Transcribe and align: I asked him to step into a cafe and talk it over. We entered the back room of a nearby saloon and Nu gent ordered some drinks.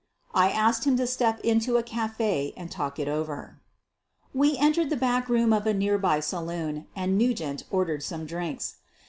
I 0.33 0.49
asked 0.49 0.85
him 0.85 0.97
to 0.97 1.05
step 1.05 1.39
into 1.41 1.77
a 1.77 1.83
cafe 1.83 2.55
and 2.57 2.71
talk 2.71 2.97
it 2.97 3.07
over. 3.07 3.59
We 4.33 4.57
entered 4.57 4.89
the 4.89 4.97
back 4.97 5.29
room 5.29 5.53
of 5.53 5.67
a 5.67 5.75
nearby 5.75 6.21
saloon 6.21 6.87
and 6.95 7.19
Nu 7.19 7.35
gent 7.35 7.65
ordered 7.69 8.01
some 8.01 8.25
drinks. 8.25 8.77